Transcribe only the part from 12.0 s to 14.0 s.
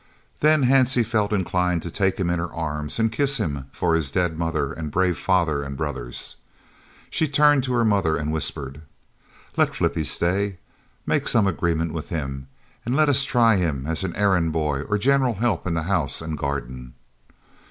him and let us try him